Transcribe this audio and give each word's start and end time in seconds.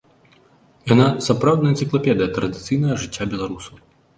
Яна 0.93 1.07
сапраўдная 1.27 1.71
энцыклапедыя 1.73 2.29
традыцыйнага 2.39 2.99
жыцця 3.03 3.23
беларусаў. 3.37 3.75